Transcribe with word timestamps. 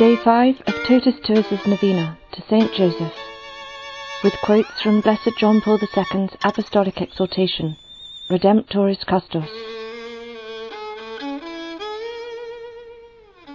Day 0.00 0.16
5 0.16 0.62
of 0.66 0.74
Totus 0.86 1.16
Tuus' 1.26 1.66
Novena 1.66 2.16
to 2.32 2.42
Saint 2.48 2.72
Joseph, 2.72 3.12
with 4.24 4.32
quotes 4.42 4.80
from 4.80 5.02
Blessed 5.02 5.36
John 5.36 5.60
Paul 5.60 5.78
II's 5.78 6.30
Apostolic 6.42 7.02
Exhortation, 7.02 7.76
Redemptoris 8.30 9.04
Custos. 9.04 9.46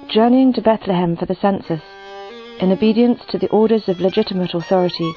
Journeying 0.08 0.54
to 0.54 0.62
Bethlehem 0.62 1.18
for 1.18 1.26
the 1.26 1.34
census, 1.34 1.82
in 2.60 2.72
obedience 2.72 3.22
to 3.30 3.40
the 3.40 3.50
orders 3.50 3.90
of 3.90 4.00
legitimate 4.00 4.54
authority, 4.54 5.12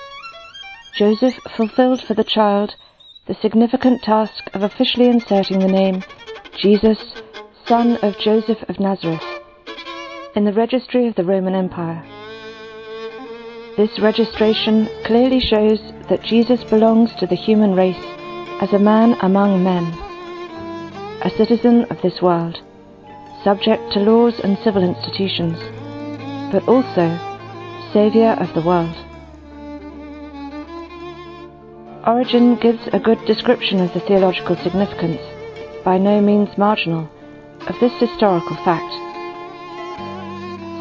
Joseph 0.95 1.39
fulfilled 1.55 2.01
for 2.01 2.15
the 2.15 2.25
child 2.25 2.75
the 3.27 3.35
significant 3.35 4.01
task 4.01 4.49
of 4.55 4.63
officially 4.63 5.11
inserting 5.11 5.59
the 5.59 5.69
name 5.69 6.03
Jesus, 6.57 6.99
son 7.67 7.99
of 7.99 8.19
Joseph 8.19 8.63
of 8.71 8.81
Nazareth, 8.81 9.38
in 10.39 10.45
the 10.45 10.53
registry 10.53 11.09
of 11.09 11.17
the 11.17 11.25
Roman 11.25 11.53
Empire. 11.53 12.01
This 13.77 13.99
registration 13.99 14.89
clearly 15.05 15.41
shows 15.41 15.81
that 16.09 16.23
Jesus 16.23 16.63
belongs 16.63 17.13
to 17.17 17.27
the 17.27 17.35
human 17.35 17.75
race 17.75 18.05
as 18.63 18.73
a 18.73 18.79
man 18.79 19.17
among 19.23 19.65
men, 19.65 19.83
a 21.23 21.31
citizen 21.37 21.87
of 21.91 22.01
this 22.03 22.23
world, 22.23 22.63
subject 23.43 23.83
to 23.95 23.99
laws 23.99 24.39
and 24.39 24.57
civil 24.59 24.85
institutions, 24.85 25.59
but 26.53 26.63
also 26.69 27.09
Saviour 27.93 28.35
of 28.35 28.55
the 28.55 28.63
world. 28.63 28.95
Origen 32.07 32.55
gives 32.55 32.87
a 32.93 33.01
good 33.01 33.19
description 33.27 33.81
of 33.81 33.93
the 33.93 34.07
theological 34.07 34.55
significance, 34.55 35.21
by 35.85 35.99
no 35.99 36.21
means 36.21 36.57
marginal, 36.57 37.11
of 37.67 37.75
this 37.81 37.95
historical 37.95 38.55
fact. 38.65 39.08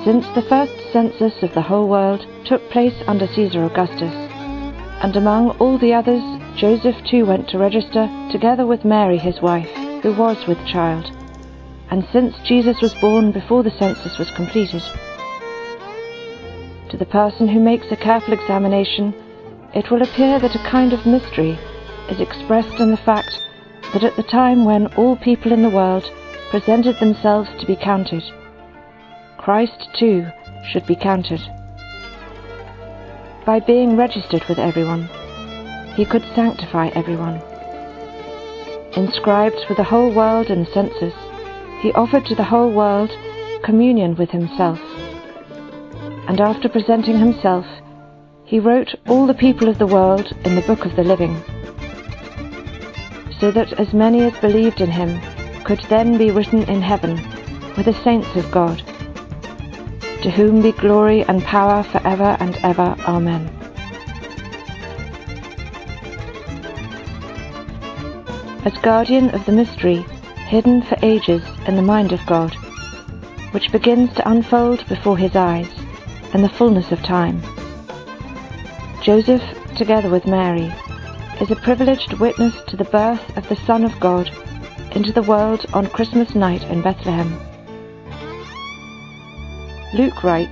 Since 0.08 0.26
the 0.36 0.42
first 0.44 0.72
census 0.94 1.44
of 1.44 1.54
the 1.54 1.62
whole 1.62 1.90
world 1.90 2.26
took 2.46 2.70
place 2.70 2.96
under 3.08 3.28
Caesar 3.28 3.66
Augustus, 3.66 4.14
and 5.04 5.14
among 5.18 5.50
all 5.60 5.78
the 5.78 5.94
others 5.94 6.24
Joseph 6.56 6.96
too 7.04 7.26
went 7.26 7.50
to 7.50 7.58
register 7.58 8.10
together 8.32 8.66
with 8.66 8.86
Mary 8.86 9.18
his 9.18 9.42
wife, 9.42 9.70
who 10.02 10.14
was 10.14 10.48
with 10.48 10.66
child, 10.66 11.12
and 11.92 12.08
since 12.14 12.38
Jesus 12.46 12.82
was 12.82 12.94
born 13.02 13.34
before 13.34 13.64
the 13.64 13.78
census 13.78 14.18
was 14.18 14.32
completed. 14.32 14.82
To 16.92 16.96
the 16.96 17.06
person 17.06 17.50
who 17.50 17.60
makes 17.60 17.92
a 17.92 17.98
careful 17.98 18.34
examination, 18.34 19.14
it 19.74 19.92
will 19.92 20.04
appear 20.04 20.40
that 20.40 20.56
a 20.56 20.70
kind 20.72 20.94
of 20.94 21.06
mystery 21.06 21.60
is 22.10 22.22
expressed 22.22 22.80
in 22.80 22.92
the 22.92 23.04
fact 23.06 23.44
that 23.92 24.06
at 24.06 24.16
the 24.16 24.24
time 24.24 24.64
when 24.64 24.88
all 24.96 25.18
people 25.18 25.52
in 25.52 25.64
the 25.64 25.70
world 25.70 26.10
presented 26.50 26.98
themselves 27.00 27.50
to 27.60 27.66
be 27.66 27.76
counted, 27.76 28.24
Christ 29.48 29.88
too 29.98 30.28
should 30.68 30.86
be 30.86 30.98
counted. 30.98 31.40
By 33.46 33.62
being 33.62 33.96
registered 33.96 34.44
with 34.50 34.60
everyone, 34.60 35.08
he 35.96 36.04
could 36.04 36.24
sanctify 36.36 36.90
everyone. 36.90 37.42
Inscribed 38.98 39.56
for 39.66 39.74
the 39.74 39.86
whole 39.86 40.14
world 40.14 40.48
in 40.48 40.66
the 40.66 40.72
census, 40.74 41.14
he 41.82 41.94
offered 41.94 42.26
to 42.26 42.36
the 42.36 42.44
whole 42.44 42.70
world 42.70 43.10
communion 43.64 44.18
with 44.18 44.32
himself. 44.32 44.82
And 46.28 46.42
after 46.42 46.68
presenting 46.68 47.18
himself, 47.18 47.66
he 48.44 48.60
wrote 48.60 48.96
all 49.08 49.28
the 49.28 49.34
people 49.34 49.70
of 49.70 49.78
the 49.80 49.88
world 49.88 50.30
in 50.44 50.56
the 50.56 50.68
book 50.68 50.84
of 50.84 50.98
the 50.98 51.06
living, 51.06 51.42
so 53.40 53.52
that 53.52 53.80
as 53.80 53.94
many 53.94 54.26
as 54.26 54.38
believed 54.42 54.82
in 54.82 54.92
him 54.92 55.22
could 55.64 55.80
then 55.88 56.18
be 56.18 56.32
written 56.32 56.64
in 56.64 56.82
heaven 56.82 57.16
with 57.78 57.86
the 57.86 58.04
saints 58.04 58.36
of 58.36 58.52
God 58.52 58.84
to 60.28 60.34
whom 60.34 60.62
be 60.62 60.74
glory 60.74 61.24
and 61.30 61.42
power 61.44 61.82
for 61.84 62.06
ever 62.06 62.36
and 62.42 62.58
ever. 62.58 62.98
Amen. 63.08 63.48
As 68.66 68.74
guardian 68.80 69.30
of 69.30 69.46
the 69.46 69.54
mystery 69.54 70.06
hidden 70.50 70.82
for 70.82 70.98
ages 71.02 71.42
in 71.66 71.78
the 71.78 71.82
mind 71.82 72.12
of 72.12 72.20
God, 72.26 72.54
which 73.54 73.72
begins 73.72 74.14
to 74.16 74.30
unfold 74.30 74.86
before 74.90 75.18
his 75.18 75.34
eyes 75.34 75.72
in 76.34 76.42
the 76.42 76.50
fullness 76.50 76.92
of 76.92 77.02
time, 77.04 77.42
Joseph, 79.02 79.44
together 79.78 80.10
with 80.10 80.28
Mary, 80.28 80.70
is 81.40 81.52
a 81.52 81.56
privileged 81.56 82.20
witness 82.20 82.54
to 82.68 82.76
the 82.76 82.92
birth 82.92 83.38
of 83.38 83.48
the 83.48 83.56
Son 83.66 83.86
of 83.86 83.98
God 84.02 84.30
into 84.92 85.14
the 85.14 85.24
world 85.24 85.66
on 85.74 85.88
Christmas 85.88 86.36
night 86.36 86.64
in 86.64 86.82
Bethlehem. 86.82 87.47
Luke 89.94 90.22
writes, 90.22 90.52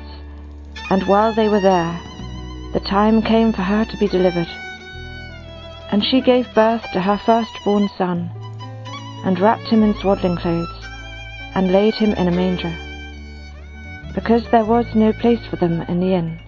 And 0.90 1.04
while 1.08 1.34
they 1.34 1.50
were 1.50 1.60
there, 1.60 2.00
the 2.74 2.80
time 2.80 3.22
came 3.22 3.52
for 3.52 3.64
her 3.64 3.84
to 3.84 3.98
be 3.98 4.08
delivered. 4.08 4.48
And 5.92 6.04
she 6.04 6.22
gave 6.22 6.54
birth 6.56 6.84
to 6.94 7.02
her 7.02 7.18
firstborn 7.26 7.90
son, 7.98 8.32
and 9.26 9.40
wrapped 9.40 9.68
him 9.68 9.84
in 9.84 9.94
swaddling 9.96 10.38
clothes, 10.38 10.88
and 11.54 11.72
laid 11.72 11.96
him 11.96 12.12
in 12.12 12.28
a 12.28 12.32
manger, 12.32 12.74
because 14.14 14.50
there 14.52 14.66
was 14.66 14.86
no 14.96 15.12
place 15.12 15.46
for 15.50 15.58
them 15.58 15.82
in 15.82 16.00
the 16.00 16.14
inn. 16.14 16.40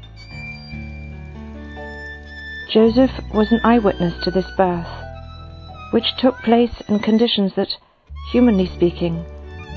Joseph 2.72 3.12
was 3.34 3.52
an 3.52 3.62
eyewitness 3.64 4.24
to 4.24 4.32
this 4.32 4.50
birth, 4.56 4.88
which 5.92 6.16
took 6.18 6.38
place 6.40 6.82
in 6.88 7.00
conditions 7.00 7.54
that, 7.56 7.70
humanly 8.32 8.68
speaking, 8.68 9.26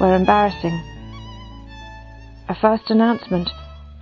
were 0.01 0.15
embarrassing 0.15 0.81
a 2.51 2.55
first 2.57 2.91
announcement 2.91 3.49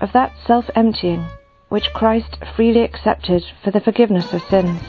of 0.01 0.11
that 0.15 0.33
self 0.47 0.65
emptying 0.75 1.23
which 1.69 1.93
Christ 1.93 2.39
freely 2.57 2.81
accepted 2.81 3.45
for 3.63 3.71
the 3.71 3.81
forgiveness 3.81 4.33
of 4.33 4.43
sins. 4.45 4.81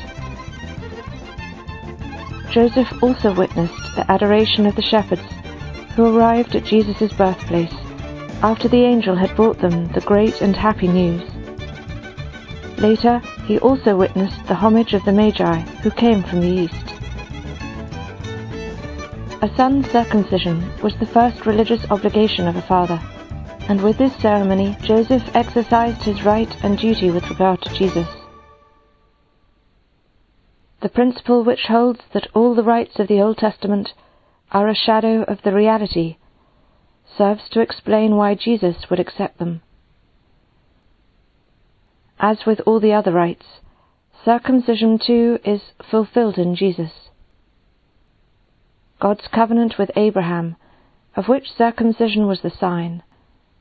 Joseph 2.52 3.04
also 3.04 3.36
witnessed 3.36 3.96
the 3.98 4.10
adoration 4.10 4.66
of 4.66 4.78
the 4.78 4.82
shepherds 4.82 5.22
who 5.94 6.06
arrived 6.06 6.56
at 6.56 6.64
Jesus' 6.64 7.12
birthplace 7.12 7.74
after 8.42 8.70
the 8.70 8.86
angel 8.86 9.14
had 9.14 9.36
brought 9.36 9.60
them 9.60 9.92
the 9.92 10.02
great 10.02 10.42
and 10.42 10.56
happy 10.56 10.88
news. 10.88 11.30
Later, 12.78 13.20
he 13.46 13.60
also 13.60 13.98
witnessed 13.98 14.48
the 14.48 14.56
homage 14.56 14.94
of 14.94 15.04
the 15.04 15.12
Magi 15.12 15.60
who 15.84 15.92
came 15.92 16.24
from 16.24 16.40
the 16.40 16.48
east. 16.48 16.86
A 19.42 19.54
son's 19.58 19.92
circumcision 19.92 20.64
was 20.82 20.96
the 20.96 21.06
first 21.06 21.46
religious 21.46 21.86
obligation 21.92 22.48
of 22.48 22.56
a 22.56 22.62
father 22.62 23.02
and 23.70 23.84
with 23.84 24.00
this 24.00 24.20
ceremony 24.20 24.76
Joseph 24.82 25.22
exercised 25.36 26.02
his 26.02 26.24
right 26.24 26.52
and 26.64 26.76
duty 26.80 27.12
with 27.12 27.30
regard 27.30 27.62
to 27.62 27.78
Jesus. 27.78 28.08
The 30.82 30.90
principle 30.90 31.44
which 31.44 31.68
holds 31.68 32.00
that 32.14 32.28
all 32.34 32.56
the 32.56 32.64
rites 32.64 32.98
of 32.98 33.08
the 33.08 33.22
Old 33.22 33.38
Testament 33.38 33.94
are 34.52 34.68
a 34.68 34.74
shadow 34.74 35.22
of 35.22 35.44
the 35.44 35.54
reality 35.54 36.18
serves 37.16 37.48
to 37.50 37.62
explain 37.62 38.16
why 38.16 38.34
Jesus 38.34 38.90
would 38.90 39.00
accept 39.00 39.38
them. 39.38 39.62
As 42.20 42.40
with 42.48 42.62
all 42.66 42.80
the 42.80 42.94
other 42.94 43.12
rites, 43.12 43.46
circumcision 44.26 44.98
too 44.98 45.38
is 45.46 45.62
fulfilled 45.90 46.40
in 46.40 46.56
Jesus. 46.56 46.92
God's 49.00 49.28
covenant 49.32 49.76
with 49.78 49.92
Abraham, 49.96 50.56
of 51.16 51.28
which 51.28 51.52
circumcision 51.56 52.26
was 52.26 52.42
the 52.42 52.50
sign, 52.50 53.04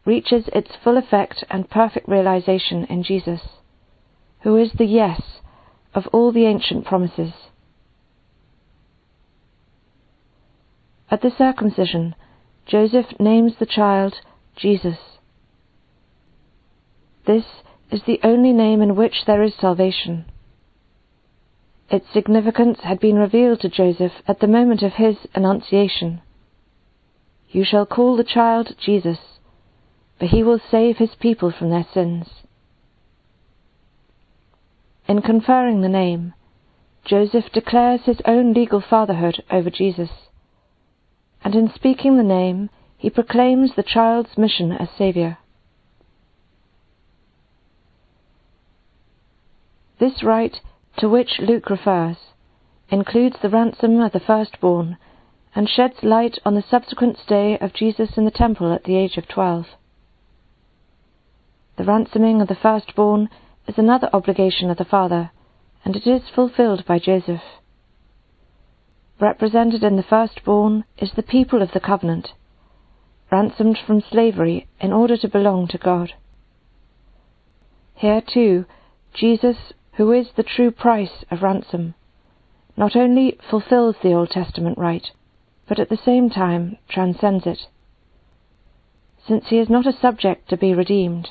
reaches 0.08 0.44
its 0.54 0.70
full 0.82 0.96
effect 0.96 1.44
and 1.50 1.68
perfect 1.68 2.08
realization 2.08 2.82
in 2.86 3.02
Jesus, 3.02 3.42
who 4.40 4.56
is 4.56 4.70
the 4.72 4.86
yes 4.86 5.20
of 5.94 6.06
all 6.14 6.32
the 6.32 6.46
ancient 6.46 6.86
promises. 6.86 7.34
At 11.10 11.20
the 11.20 11.30
circumcision, 11.36 12.14
Joseph 12.66 13.20
names 13.20 13.52
the 13.58 13.66
child 13.66 14.14
Jesus. 14.56 14.96
This 17.26 17.44
is 17.90 18.00
the 18.06 18.20
only 18.24 18.54
name 18.54 18.80
in 18.80 18.96
which 18.96 19.26
there 19.26 19.42
is 19.42 19.52
salvation. 19.60 20.24
Its 21.90 22.06
significance 22.14 22.78
had 22.82 22.98
been 22.98 23.16
revealed 23.16 23.60
to 23.60 23.68
Joseph 23.68 24.12
at 24.26 24.40
the 24.40 24.46
moment 24.46 24.82
of 24.82 24.94
his 24.94 25.16
annunciation. 25.34 26.22
You 27.50 27.62
shall 27.62 27.84
call 27.84 28.16
the 28.16 28.24
child 28.24 28.74
Jesus 28.82 29.18
for 30.18 30.26
he 30.26 30.42
will 30.42 30.60
save 30.70 30.96
his 30.96 31.14
people 31.20 31.52
from 31.56 31.70
their 31.70 31.86
sins. 31.94 32.26
In 35.06 35.22
conferring 35.22 35.80
the 35.80 35.88
name, 35.88 36.34
Joseph 37.04 37.50
declares 37.52 38.02
his 38.04 38.20
own 38.26 38.52
legal 38.52 38.80
fatherhood 38.82 39.42
over 39.50 39.70
Jesus, 39.70 40.10
and 41.42 41.54
in 41.54 41.72
speaking 41.74 42.16
the 42.16 42.22
name, 42.22 42.68
he 42.98 43.08
proclaims 43.08 43.74
the 43.74 43.82
child's 43.82 44.36
mission 44.36 44.72
as 44.72 44.88
Saviour. 44.98 45.38
This 49.98 50.22
rite, 50.22 50.60
to 50.98 51.08
which 51.08 51.40
Luke 51.40 51.70
refers, 51.70 52.16
includes 52.90 53.36
the 53.40 53.48
ransom 53.48 54.00
of 54.00 54.12
the 54.12 54.20
firstborn 54.20 54.96
and 55.54 55.68
sheds 55.68 56.02
light 56.02 56.38
on 56.44 56.54
the 56.54 56.64
subsequent 56.68 57.18
stay 57.18 57.56
of 57.58 57.72
Jesus 57.72 58.10
in 58.16 58.24
the 58.24 58.30
temple 58.30 58.72
at 58.72 58.84
the 58.84 58.96
age 58.96 59.16
of 59.16 59.26
twelve. 59.26 59.66
The 61.78 61.84
ransoming 61.84 62.42
of 62.42 62.48
the 62.48 62.56
firstborn 62.56 63.30
is 63.68 63.78
another 63.78 64.10
obligation 64.12 64.68
of 64.68 64.78
the 64.78 64.84
father, 64.84 65.30
and 65.84 65.94
it 65.94 66.08
is 66.08 66.28
fulfilled 66.28 66.84
by 66.84 66.98
Joseph. 66.98 67.44
Represented 69.20 69.84
in 69.84 69.94
the 69.94 70.02
firstborn 70.02 70.84
is 70.96 71.12
the 71.12 71.22
people 71.22 71.62
of 71.62 71.70
the 71.70 71.78
covenant, 71.78 72.32
ransomed 73.30 73.78
from 73.78 74.00
slavery 74.00 74.66
in 74.80 74.92
order 74.92 75.16
to 75.18 75.28
belong 75.28 75.68
to 75.68 75.78
God. 75.78 76.14
Here, 77.94 78.22
too, 78.22 78.66
Jesus, 79.14 79.72
who 79.92 80.10
is 80.10 80.32
the 80.34 80.42
true 80.42 80.72
price 80.72 81.24
of 81.30 81.44
ransom, 81.44 81.94
not 82.76 82.96
only 82.96 83.38
fulfills 83.48 83.94
the 84.02 84.14
Old 84.14 84.30
Testament 84.30 84.78
rite, 84.78 85.12
but 85.68 85.78
at 85.78 85.90
the 85.90 85.96
same 86.04 86.28
time 86.28 86.78
transcends 86.88 87.46
it. 87.46 87.68
Since 89.28 89.46
he 89.46 89.60
is 89.60 89.68
not 89.68 89.86
a 89.86 89.92
subject 89.92 90.48
to 90.48 90.56
be 90.56 90.74
redeemed, 90.74 91.28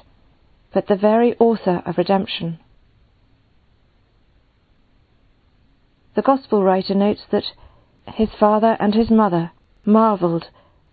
but 0.77 0.85
the 0.85 0.95
very 0.95 1.35
author 1.39 1.81
of 1.87 1.97
redemption. 1.97 2.59
The 6.13 6.21
Gospel 6.21 6.61
writer 6.61 6.93
notes 6.93 7.23
that 7.31 7.45
his 8.05 8.29
father 8.39 8.77
and 8.79 8.93
his 8.93 9.09
mother 9.09 9.53
marveled 9.85 10.51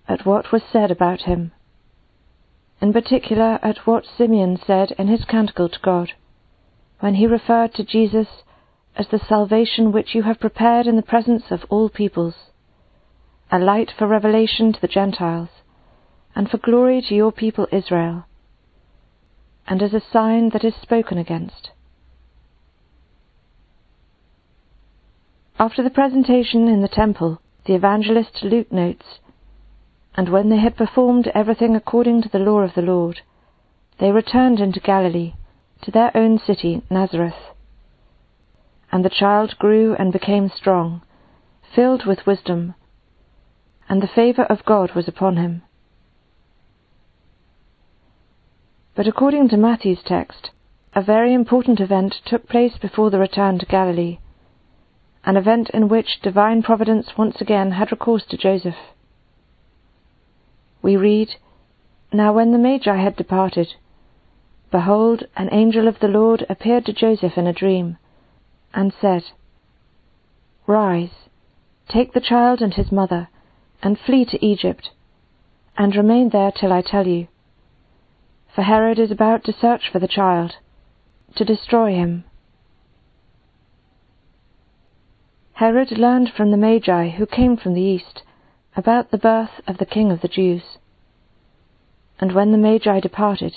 at 0.08 0.24
what 0.24 0.52
was 0.52 0.62
said 0.72 0.90
about 0.90 1.24
him, 1.24 1.52
in 2.80 2.94
particular 2.94 3.58
at 3.62 3.86
what 3.86 4.06
Simeon 4.06 4.58
said 4.66 4.92
in 4.92 5.08
his 5.08 5.26
canticle 5.26 5.68
to 5.68 5.78
God, 5.82 6.12
when 7.00 7.16
he 7.16 7.26
referred 7.26 7.74
to 7.74 7.84
Jesus 7.84 8.28
as 8.96 9.08
the 9.08 9.18
salvation 9.28 9.92
which 9.92 10.14
you 10.14 10.22
have 10.22 10.40
prepared 10.40 10.86
in 10.86 10.96
the 10.96 11.02
presence 11.02 11.50
of 11.50 11.66
all 11.68 11.90
peoples, 11.90 12.36
a 13.52 13.58
light 13.58 13.90
for 13.98 14.06
revelation 14.06 14.72
to 14.72 14.80
the 14.80 14.88
Gentiles, 14.88 15.50
and 16.34 16.48
for 16.48 16.56
glory 16.56 17.02
to 17.02 17.14
your 17.14 17.32
people 17.32 17.66
Israel, 17.70 18.24
and 19.66 19.82
as 19.82 19.94
a 19.94 20.02
sign 20.12 20.50
that 20.50 20.64
is 20.64 20.74
spoken 20.74 21.18
against. 21.18 21.70
After 25.58 25.82
the 25.82 25.90
presentation 25.90 26.68
in 26.68 26.82
the 26.82 26.88
temple, 26.88 27.40
the 27.64 27.74
evangelist 27.74 28.42
Luke 28.42 28.72
notes, 28.72 29.20
And 30.16 30.28
when 30.28 30.48
they 30.48 30.58
had 30.58 30.76
performed 30.76 31.28
everything 31.34 31.74
according 31.74 32.22
to 32.22 32.28
the 32.28 32.38
law 32.38 32.60
of 32.60 32.74
the 32.74 32.82
Lord, 32.82 33.20
they 33.98 34.10
returned 34.10 34.60
into 34.60 34.80
Galilee, 34.80 35.34
to 35.82 35.90
their 35.90 36.14
own 36.16 36.38
city 36.38 36.82
Nazareth. 36.90 37.52
And 38.92 39.04
the 39.04 39.10
child 39.10 39.56
grew 39.58 39.94
and 39.94 40.12
became 40.12 40.50
strong, 40.50 41.02
filled 41.74 42.04
with 42.04 42.26
wisdom, 42.26 42.74
and 43.88 44.02
the 44.02 44.08
favour 44.08 44.44
of 44.44 44.64
God 44.64 44.94
was 44.94 45.08
upon 45.08 45.36
him. 45.36 45.62
But 48.96 49.08
according 49.08 49.48
to 49.48 49.56
Matthew's 49.56 50.02
text, 50.04 50.50
a 50.94 51.02
very 51.02 51.34
important 51.34 51.80
event 51.80 52.20
took 52.24 52.48
place 52.48 52.78
before 52.78 53.10
the 53.10 53.18
return 53.18 53.58
to 53.58 53.66
Galilee, 53.66 54.18
an 55.24 55.36
event 55.36 55.68
in 55.70 55.88
which 55.88 56.20
divine 56.22 56.62
providence 56.62 57.18
once 57.18 57.40
again 57.40 57.72
had 57.72 57.90
recourse 57.90 58.24
to 58.26 58.36
Joseph. 58.36 58.76
We 60.80 60.96
read, 60.96 61.34
Now 62.12 62.34
when 62.34 62.52
the 62.52 62.58
Magi 62.58 62.94
had 62.94 63.16
departed, 63.16 63.74
behold, 64.70 65.24
an 65.36 65.48
angel 65.50 65.88
of 65.88 65.98
the 65.98 66.08
Lord 66.08 66.46
appeared 66.48 66.86
to 66.86 66.92
Joseph 66.92 67.36
in 67.36 67.48
a 67.48 67.52
dream, 67.52 67.98
and 68.72 68.92
said, 68.92 69.24
Rise, 70.68 71.28
take 71.88 72.12
the 72.12 72.20
child 72.20 72.62
and 72.62 72.74
his 72.74 72.92
mother, 72.92 73.28
and 73.82 73.98
flee 73.98 74.24
to 74.26 74.44
Egypt, 74.44 74.90
and 75.76 75.96
remain 75.96 76.28
there 76.28 76.52
till 76.52 76.72
I 76.72 76.80
tell 76.80 77.08
you 77.08 77.26
for 78.54 78.62
Herod 78.62 79.00
is 79.00 79.10
about 79.10 79.42
to 79.44 79.52
search 79.52 79.90
for 79.90 79.98
the 79.98 80.06
child, 80.06 80.54
to 81.34 81.44
destroy 81.44 81.92
him. 81.92 82.22
Herod 85.54 85.90
learned 85.98 86.30
from 86.36 86.52
the 86.52 86.56
Magi 86.56 87.10
who 87.10 87.26
came 87.26 87.56
from 87.56 87.74
the 87.74 87.82
east 87.82 88.22
about 88.76 89.10
the 89.10 89.18
birth 89.18 89.60
of 89.66 89.78
the 89.78 89.86
King 89.86 90.12
of 90.12 90.20
the 90.20 90.28
Jews. 90.28 90.62
And 92.20 92.32
when 92.32 92.52
the 92.52 92.58
Magi 92.58 93.00
departed, 93.00 93.54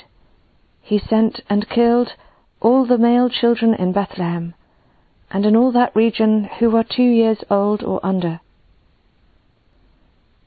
he 0.81 0.97
sent 0.97 1.41
and 1.47 1.69
killed 1.69 2.13
all 2.59 2.85
the 2.85 2.97
male 2.97 3.29
children 3.29 3.75
in 3.75 3.91
Bethlehem, 3.91 4.55
and 5.29 5.45
in 5.45 5.55
all 5.55 5.71
that 5.73 5.95
region 5.95 6.45
who 6.59 6.71
were 6.71 6.83
two 6.83 7.03
years 7.03 7.43
old 7.51 7.83
or 7.83 8.03
under. 8.03 8.39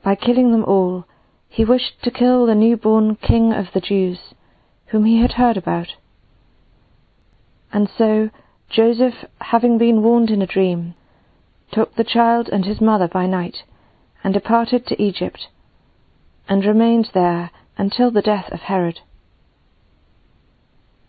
By 0.03 0.17
killing 0.17 0.51
them 0.51 0.65
all, 0.65 1.05
he 1.49 1.65
wished 1.65 2.03
to 2.03 2.11
kill 2.11 2.47
the 2.47 2.55
newborn 2.55 3.15
King 3.15 3.53
of 3.53 3.67
the 3.75 3.81
Jews 3.81 4.19
whom 4.91 5.05
he 5.05 5.21
had 5.21 5.33
heard 5.33 5.57
about. 5.57 5.89
And 7.73 7.89
so 7.97 8.31
Joseph, 8.69 9.15
having 9.41 9.79
been 9.79 10.03
warned 10.03 10.31
in 10.31 10.43
a 10.43 10.47
dream, 10.47 10.95
took 11.73 11.95
the 11.95 12.05
child 12.05 12.49
and 12.49 12.65
his 12.65 12.81
mother 12.81 13.09
by 13.09 13.27
night, 13.27 13.63
and 14.23 14.35
departed 14.35 14.87
to 14.87 15.03
Egypt, 15.03 15.49
and 16.49 16.65
remained 16.65 17.11
there 17.15 17.51
until 17.79 18.11
the 18.11 18.23
death 18.23 18.51
of 18.53 18.61
Herod. 18.61 19.01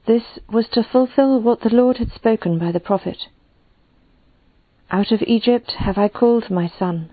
This 0.05 0.39
was 0.51 0.67
to 0.69 0.83
fulfill 0.83 1.39
what 1.39 1.61
the 1.61 1.69
Lord 1.69 1.97
had 1.97 2.11
spoken 2.11 2.57
by 2.57 2.71
the 2.71 2.79
prophet 2.79 3.27
Out 4.89 5.11
of 5.11 5.21
Egypt 5.21 5.71
have 5.79 5.97
I 5.97 6.07
called 6.07 6.49
my 6.49 6.67
son. 6.67 7.11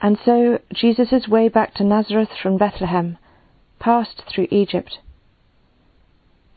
And 0.00 0.18
so 0.24 0.58
Jesus' 0.72 1.28
way 1.28 1.48
back 1.48 1.74
to 1.74 1.84
Nazareth 1.84 2.30
from 2.42 2.58
Bethlehem 2.58 3.18
passed 3.78 4.22
through 4.28 4.48
Egypt. 4.50 4.98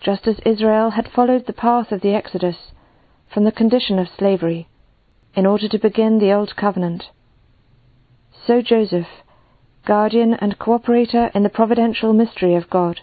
Just 0.02 0.28
as 0.28 0.40
Israel 0.46 0.92
had 0.92 1.12
followed 1.12 1.46
the 1.46 1.54
path 1.54 1.92
of 1.92 2.02
the 2.02 2.14
Exodus 2.14 2.72
from 3.34 3.44
the 3.44 3.52
condition 3.52 4.00
of 4.00 4.08
slavery 4.18 4.68
in 5.36 5.46
order 5.46 5.68
to 5.70 5.78
begin 5.78 6.20
the 6.20 6.32
Old 6.32 6.56
Covenant, 6.56 7.10
so 8.46 8.62
Joseph, 8.62 9.08
guardian 9.86 10.34
and 10.34 10.58
cooperator 10.58 11.30
in 11.36 11.44
the 11.44 11.50
providential 11.50 12.14
mystery 12.14 12.56
of 12.56 12.70
God, 12.70 13.02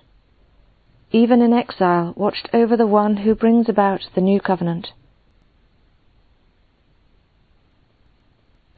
even 1.12 1.40
in 1.40 1.52
exile 1.52 2.12
watched 2.16 2.48
over 2.52 2.76
the 2.76 2.86
one 2.86 3.18
who 3.18 3.34
brings 3.34 3.68
about 3.68 4.08
the 4.14 4.20
new 4.20 4.40
covenant. 4.40 4.92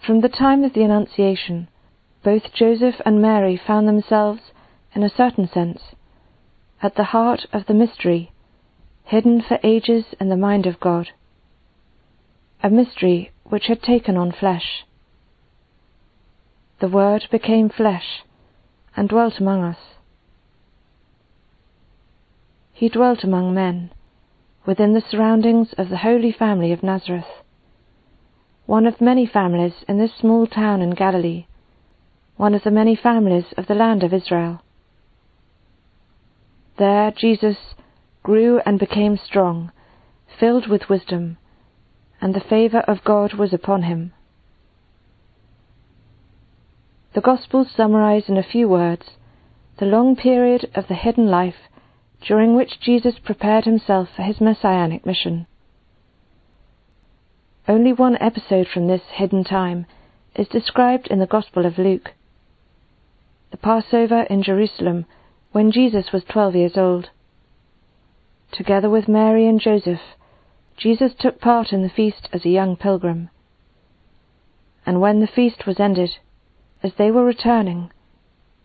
From 0.08 0.22
the 0.22 0.31
time 0.31 0.64
of 0.64 0.72
the 0.72 0.84
Annunciation, 0.84 1.69
both 2.25 2.55
Joseph 2.55 2.94
and 3.05 3.20
Mary 3.20 3.58
found 3.58 3.87
themselves, 3.87 4.40
in 4.94 5.02
a 5.02 5.10
certain 5.10 5.46
sense, 5.46 5.82
at 6.82 6.94
the 6.94 7.12
heart 7.12 7.44
of 7.53 7.67
the 7.67 7.74
mystery, 7.74 8.32
hidden 9.05 9.43
for 9.43 9.58
ages 9.62 10.06
in 10.19 10.31
the 10.31 10.36
mind 10.38 10.65
of 10.65 10.81
God, 10.81 11.10
a 12.62 12.70
mystery 12.70 13.32
which 13.44 13.67
had 13.67 13.82
taken 13.82 14.17
on 14.17 14.32
flesh. 14.32 14.86
The 16.81 16.88
Word 16.88 17.29
became 17.31 17.69
flesh 17.69 18.22
and 18.96 19.10
dwelt 19.10 19.38
among 19.38 19.62
us. 19.62 19.98
He 22.72 22.88
dwelt 22.88 23.24
among 23.24 23.53
men, 23.53 23.91
within 24.65 24.94
the 24.94 25.03
surroundings 25.06 25.74
of 25.74 25.91
the 25.91 25.98
Holy 25.98 26.32
Family 26.32 26.72
of 26.72 26.82
Nazareth 26.82 27.43
one 28.69 28.87
of 28.87 29.01
many 29.01 29.25
families 29.25 29.72
in 29.89 29.96
this 29.96 30.10
small 30.20 30.46
town 30.46 30.82
in 30.82 30.91
Galilee, 30.91 31.46
one 32.37 32.53
of 32.53 32.63
the 32.65 32.70
many 32.70 32.94
families 32.94 33.46
of 33.56 33.67
the 33.67 33.75
land 33.75 34.03
of 34.03 34.13
Israel. 34.13 34.60
There 36.77 37.10
Jesus 37.10 37.56
grew 38.22 38.60
and 38.67 38.79
became 38.79 39.17
strong, 39.17 39.72
filled 40.39 40.69
with 40.69 40.91
wisdom, 40.91 41.39
and 42.20 42.34
the 42.34 42.44
favour 42.46 42.81
of 42.81 43.03
God 43.05 43.32
was 43.32 43.55
upon 43.55 43.84
him. 43.84 44.13
The 47.15 47.22
Gospels 47.22 47.69
summarize 47.75 48.29
in 48.29 48.37
a 48.37 48.43
few 48.43 48.69
words 48.69 49.13
the 49.79 49.87
long 49.87 50.15
period 50.15 50.70
of 50.75 50.89
the 50.89 50.94
hidden 50.94 51.29
life 51.29 51.70
during 52.20 52.55
which 52.55 52.81
Jesus 52.81 53.19
prepared 53.19 53.65
himself 53.65 54.10
for 54.15 54.25
his 54.25 54.43
messianic 54.43 55.06
mission. 55.06 55.46
Only 57.69 57.93
one 57.93 58.17
episode 58.19 58.67
from 58.67 58.87
this 58.87 59.03
hidden 59.13 59.44
time 59.44 59.84
is 60.34 60.48
described 60.48 61.08
in 61.08 61.19
the 61.19 61.27
Gospel 61.27 61.67
of 61.67 61.77
Luke. 61.77 62.13
The 63.51 63.58
Passover 63.58 64.22
in 64.22 64.43
Jerusalem 64.43 65.05
when 65.53 65.70
Jesus 65.70 66.10
was 66.10 66.25
twelve 66.25 66.56
years 66.56 66.79
old. 66.79 67.10
Together 68.53 68.89
with 68.89 69.06
Mary 69.06 69.46
and 69.46 69.60
Joseph, 69.60 70.01
Jesus 70.79 71.13
took 71.19 71.43
part 71.43 71.70
in 71.70 71.82
the 71.82 71.91
feast 71.91 72.31
as 72.32 72.46
a 72.46 72.48
young 72.48 72.75
pilgrim. 72.75 73.29
And 74.87 75.03
when 75.03 75.20
the 75.20 75.27
feast 75.27 75.67
was 75.67 75.79
ended, 75.79 76.17
as 76.82 76.93
they 76.96 77.10
were 77.10 77.25
returning, 77.25 77.91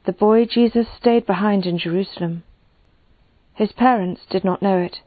the 0.06 0.14
boy 0.14 0.46
Jesus 0.46 0.88
stayed 0.98 1.26
behind 1.26 1.66
in 1.66 1.78
Jerusalem. 1.78 2.44
His 3.54 3.74
parents 3.74 4.22
did 4.30 4.46
not 4.46 4.62
know 4.62 4.78
it. 4.78 5.00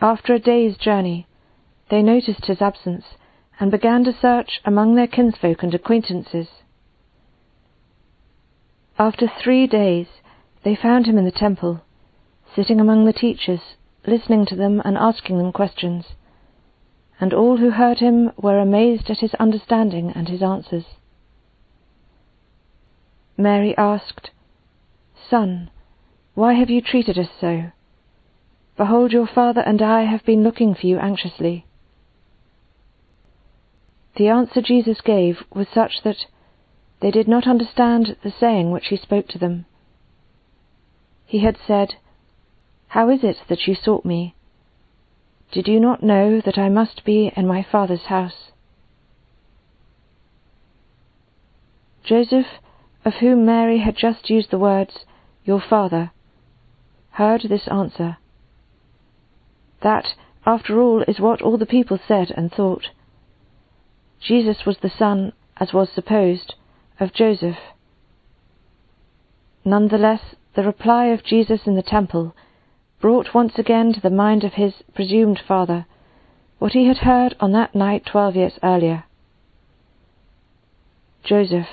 After 0.00 0.34
a 0.34 0.40
day's 0.40 0.76
journey, 0.76 1.28
they 1.90 2.02
noticed 2.02 2.46
his 2.46 2.60
absence 2.60 3.04
and 3.60 3.70
began 3.70 4.04
to 4.04 4.12
search 4.12 4.60
among 4.64 4.94
their 4.94 5.06
kinsfolk 5.06 5.62
and 5.62 5.74
acquaintances. 5.74 6.48
After 8.98 9.28
three 9.28 9.66
days 9.66 10.06
they 10.64 10.74
found 10.74 11.06
him 11.06 11.18
in 11.18 11.24
the 11.24 11.30
temple, 11.30 11.82
sitting 12.54 12.80
among 12.80 13.04
the 13.04 13.12
teachers, 13.12 13.60
listening 14.06 14.46
to 14.46 14.56
them 14.56 14.82
and 14.84 14.96
asking 14.96 15.38
them 15.38 15.52
questions. 15.52 16.06
And 17.20 17.32
all 17.32 17.56
who 17.56 17.70
heard 17.70 17.98
him 17.98 18.32
were 18.36 18.58
amazed 18.58 19.10
at 19.10 19.18
his 19.18 19.34
understanding 19.34 20.12
and 20.14 20.28
his 20.28 20.42
answers. 20.42 20.84
Mary 23.36 23.76
asked, 23.76 24.30
Son, 25.28 25.70
why 26.34 26.54
have 26.54 26.70
you 26.70 26.80
treated 26.80 27.18
us 27.18 27.28
so? 27.40 27.70
Behold, 28.76 29.12
your 29.12 29.26
father 29.26 29.60
and 29.60 29.82
I 29.82 30.04
have 30.04 30.24
been 30.24 30.42
looking 30.44 30.74
for 30.74 30.86
you 30.86 30.98
anxiously. 30.98 31.66
The 34.18 34.26
answer 34.26 34.60
Jesus 34.60 35.00
gave 35.00 35.44
was 35.54 35.68
such 35.68 36.02
that 36.02 36.26
they 37.00 37.12
did 37.12 37.28
not 37.28 37.46
understand 37.46 38.16
the 38.24 38.32
saying 38.32 38.72
which 38.72 38.88
he 38.88 38.96
spoke 38.96 39.28
to 39.28 39.38
them. 39.38 39.64
He 41.24 41.38
had 41.44 41.56
said, 41.56 41.94
How 42.88 43.10
is 43.10 43.22
it 43.22 43.36
that 43.48 43.68
you 43.68 43.76
sought 43.76 44.04
me? 44.04 44.34
Did 45.52 45.68
you 45.68 45.78
not 45.78 46.02
know 46.02 46.40
that 46.40 46.58
I 46.58 46.68
must 46.68 47.04
be 47.04 47.32
in 47.36 47.46
my 47.46 47.62
Father's 47.62 48.06
house? 48.06 48.50
Joseph, 52.02 52.58
of 53.04 53.14
whom 53.14 53.46
Mary 53.46 53.78
had 53.78 53.96
just 53.96 54.28
used 54.28 54.50
the 54.50 54.58
words, 54.58 55.04
Your 55.44 55.60
Father, 55.60 56.10
heard 57.12 57.42
this 57.42 57.68
answer. 57.68 58.16
That, 59.82 60.14
after 60.44 60.80
all, 60.80 61.02
is 61.02 61.20
what 61.20 61.40
all 61.40 61.56
the 61.56 61.66
people 61.66 62.00
said 62.04 62.32
and 62.36 62.50
thought. 62.50 62.88
Jesus 64.20 64.64
was 64.66 64.78
the 64.78 64.90
son, 64.90 65.32
as 65.58 65.72
was 65.72 65.88
supposed, 65.90 66.54
of 67.00 67.12
Joseph. 67.12 67.58
Nonetheless, 69.64 70.34
the 70.54 70.64
reply 70.64 71.06
of 71.06 71.24
Jesus 71.24 71.66
in 71.66 71.76
the 71.76 71.82
temple 71.82 72.34
brought 73.00 73.34
once 73.34 73.58
again 73.58 73.92
to 73.92 74.00
the 74.00 74.10
mind 74.10 74.42
of 74.44 74.54
his 74.54 74.74
presumed 74.94 75.40
father 75.46 75.86
what 76.58 76.72
he 76.72 76.88
had 76.88 76.98
heard 76.98 77.36
on 77.38 77.52
that 77.52 77.74
night 77.74 78.04
twelve 78.04 78.34
years 78.34 78.58
earlier. 78.62 79.04
Joseph, 81.22 81.68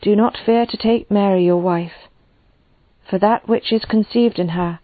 do 0.00 0.16
not 0.16 0.38
fear 0.46 0.64
to 0.64 0.76
take 0.76 1.10
Mary 1.10 1.44
your 1.44 1.60
wife, 1.60 2.08
for 3.08 3.18
that 3.18 3.48
which 3.48 3.72
is 3.72 3.84
conceived 3.84 4.38
in 4.38 4.50
her 4.50 4.78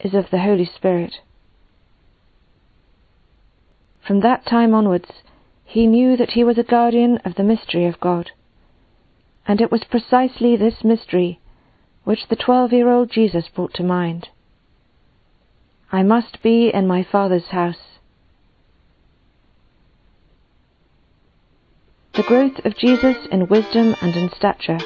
is 0.00 0.14
of 0.14 0.30
the 0.30 0.40
Holy 0.40 0.66
Spirit. 0.66 1.14
From 4.06 4.20
that 4.20 4.46
time 4.46 4.74
onwards, 4.74 5.10
he 5.66 5.86
knew 5.86 6.16
that 6.16 6.30
he 6.30 6.44
was 6.44 6.56
a 6.56 6.62
guardian 6.62 7.18
of 7.24 7.34
the 7.34 7.42
mystery 7.42 7.86
of 7.86 8.00
God. 8.00 8.30
And 9.46 9.60
it 9.60 9.70
was 9.70 9.84
precisely 9.84 10.56
this 10.56 10.82
mystery 10.82 11.40
which 12.04 12.28
the 12.28 12.36
twelve 12.36 12.72
year 12.72 12.88
old 12.88 13.10
Jesus 13.10 13.48
brought 13.48 13.74
to 13.74 13.82
mind. 13.82 14.28
I 15.90 16.04
must 16.04 16.40
be 16.40 16.70
in 16.72 16.86
my 16.86 17.02
Father's 17.02 17.48
house. 17.48 17.98
The 22.14 22.22
growth 22.22 22.64
of 22.64 22.76
Jesus 22.78 23.16
in 23.30 23.48
wisdom 23.48 23.96
and 24.00 24.14
in 24.14 24.30
stature, 24.30 24.78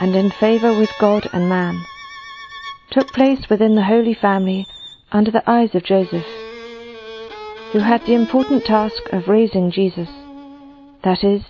and 0.00 0.14
in 0.14 0.30
favour 0.30 0.76
with 0.78 0.90
God 1.00 1.28
and 1.32 1.48
man, 1.48 1.82
took 2.92 3.08
place 3.08 3.50
within 3.50 3.74
the 3.74 3.84
Holy 3.84 4.14
Family 4.14 4.66
under 5.10 5.30
the 5.30 5.48
eyes 5.50 5.74
of 5.74 5.84
Joseph, 5.84 6.24
who 7.76 7.82
had 7.82 8.00
the 8.06 8.14
important 8.14 8.64
task 8.64 9.02
of 9.12 9.28
raising 9.28 9.70
Jesus, 9.70 10.08
that 11.04 11.22
is, 11.22 11.42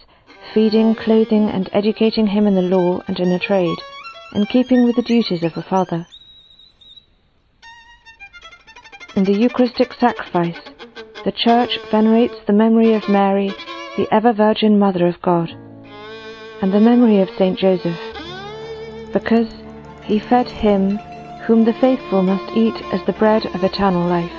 feeding, 0.52 0.92
clothing, 0.92 1.48
and 1.48 1.70
educating 1.72 2.26
him 2.26 2.48
in 2.48 2.56
the 2.56 2.62
law 2.62 3.00
and 3.06 3.20
in 3.20 3.30
the 3.30 3.38
trade, 3.38 3.78
in 4.34 4.44
keeping 4.46 4.84
with 4.84 4.96
the 4.96 5.02
duties 5.02 5.44
of 5.44 5.56
a 5.56 5.62
father. 5.62 6.04
In 9.14 9.22
the 9.22 9.38
Eucharistic 9.38 9.92
sacrifice, 9.92 10.58
the 11.24 11.30
Church 11.30 11.78
venerates 11.92 12.34
the 12.48 12.52
memory 12.52 12.94
of 12.94 13.08
Mary, 13.08 13.54
the 13.96 14.08
ever 14.10 14.32
Virgin 14.32 14.80
Mother 14.80 15.06
of 15.06 15.22
God, 15.22 15.50
and 16.60 16.72
the 16.72 16.80
memory 16.80 17.20
of 17.20 17.30
Saint 17.38 17.56
Joseph, 17.56 18.00
because 19.12 19.54
he 20.02 20.18
fed 20.18 20.48
him 20.48 20.96
whom 21.46 21.64
the 21.64 21.78
faithful 21.80 22.22
must 22.24 22.56
eat 22.56 22.74
as 22.92 23.06
the 23.06 23.12
bread 23.12 23.46
of 23.54 23.62
eternal 23.62 24.08
life. 24.08 24.35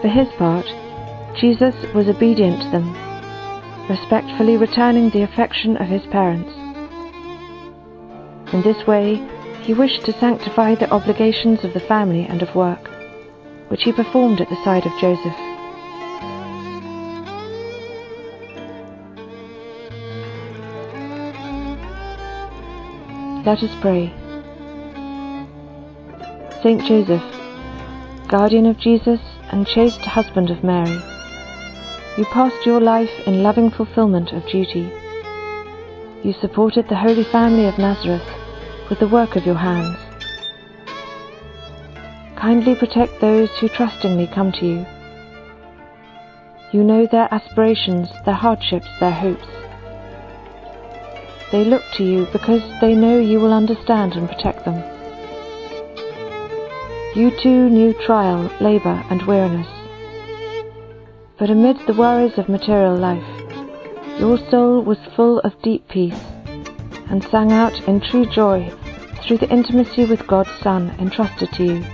For 0.00 0.06
his 0.06 0.28
part, 0.38 0.66
Jesus 1.36 1.74
was 1.92 2.08
obedient 2.08 2.62
to 2.62 2.70
them, 2.70 3.88
respectfully 3.88 4.56
returning 4.56 5.10
the 5.10 5.22
affection 5.22 5.76
of 5.76 5.88
his 5.88 6.06
parents. 6.06 6.52
In 8.52 8.62
this 8.62 8.86
way, 8.86 9.16
he 9.62 9.74
wished 9.74 10.04
to 10.04 10.18
sanctify 10.20 10.76
the 10.76 10.88
obligations 10.90 11.64
of 11.64 11.74
the 11.74 11.80
family 11.80 12.24
and 12.24 12.42
of 12.42 12.54
work, 12.54 12.88
which 13.68 13.82
he 13.82 13.92
performed 13.92 14.40
at 14.40 14.48
the 14.48 14.64
side 14.64 14.86
of 14.86 14.92
Joseph. 15.00 15.36
Let 23.44 23.62
us 23.64 23.76
pray. 23.80 24.14
Saint 26.62 26.84
Joseph, 26.84 27.22
guardian 28.28 28.66
of 28.66 28.78
Jesus 28.78 29.20
and 29.50 29.66
chaste 29.66 30.00
husband 30.00 30.50
of 30.50 30.64
Mary, 30.64 31.00
you 32.18 32.24
passed 32.32 32.66
your 32.66 32.80
life 32.80 33.10
in 33.26 33.42
loving 33.42 33.70
fulfillment 33.70 34.32
of 34.32 34.44
duty. 34.46 34.90
You 36.24 36.32
supported 36.40 36.88
the 36.88 36.96
Holy 36.96 37.24
Family 37.24 37.66
of 37.66 37.78
Nazareth 37.78 38.28
with 38.90 38.98
the 38.98 39.06
work 39.06 39.36
of 39.36 39.46
your 39.46 39.54
hands. 39.54 39.96
Kindly 42.36 42.74
protect 42.74 43.20
those 43.20 43.50
who 43.60 43.68
trustingly 43.68 44.26
come 44.26 44.50
to 44.52 44.66
you. 44.66 44.86
You 46.72 46.82
know 46.82 47.06
their 47.06 47.32
aspirations, 47.32 48.08
their 48.24 48.34
hardships, 48.34 48.88
their 48.98 49.12
hopes. 49.12 49.46
They 51.52 51.64
look 51.64 51.82
to 51.94 52.04
you 52.04 52.26
because 52.32 52.62
they 52.80 52.94
know 52.94 53.18
you 53.18 53.40
will 53.40 53.52
understand 53.52 54.14
and 54.14 54.28
protect 54.28 54.64
them. 54.64 54.97
You 57.14 57.30
too 57.30 57.70
knew 57.70 57.94
trial, 58.04 58.50
labour, 58.60 59.02
and 59.08 59.22
weariness. 59.22 59.66
But 61.38 61.48
amid 61.48 61.78
the 61.86 61.94
worries 61.94 62.36
of 62.36 62.48
material 62.50 62.96
life, 62.96 63.24
your 64.20 64.36
soul 64.50 64.82
was 64.82 64.98
full 65.16 65.40
of 65.40 65.60
deep 65.62 65.88
peace 65.88 66.22
and 67.08 67.24
sang 67.24 67.50
out 67.50 67.72
in 67.88 68.00
true 68.00 68.26
joy 68.26 68.70
through 69.22 69.38
the 69.38 69.50
intimacy 69.50 70.04
with 70.04 70.26
God's 70.26 70.52
Son 70.60 70.94
entrusted 70.98 71.50
to 71.52 71.64
you, 71.64 71.84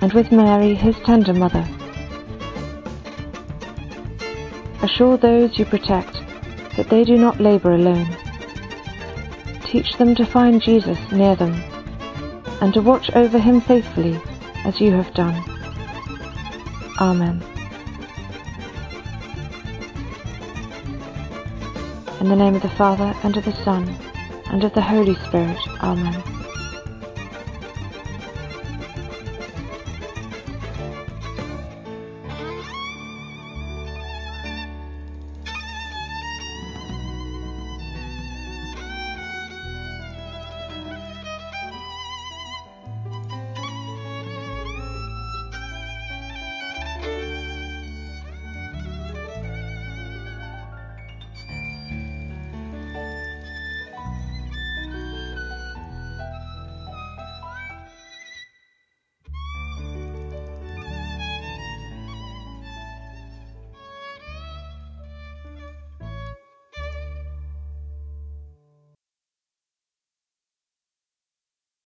and 0.00 0.12
with 0.12 0.30
Mary, 0.30 0.74
his 0.74 0.96
tender 1.04 1.34
mother. 1.34 1.66
Assure 4.82 5.16
those 5.16 5.58
you 5.58 5.64
protect 5.64 6.14
that 6.76 6.88
they 6.88 7.02
do 7.02 7.16
not 7.16 7.40
labour 7.40 7.72
alone. 7.72 8.08
Teach 9.64 9.96
them 9.98 10.14
to 10.14 10.24
find 10.24 10.62
Jesus 10.62 10.98
near 11.10 11.34
them, 11.34 11.60
and 12.62 12.72
to 12.72 12.80
watch 12.80 13.10
over 13.16 13.40
him 13.40 13.60
faithfully 13.60 14.16
as 14.64 14.80
you 14.80 14.92
have 14.92 15.12
done. 15.14 15.34
Amen. 17.00 17.42
In 22.20 22.28
the 22.28 22.36
name 22.36 22.54
of 22.54 22.62
the 22.62 22.68
Father, 22.68 23.16
and 23.24 23.36
of 23.36 23.44
the 23.44 23.64
Son, 23.64 23.88
and 24.46 24.62
of 24.62 24.72
the 24.74 24.80
Holy 24.80 25.16
Spirit. 25.16 25.58
Amen. 25.82 26.41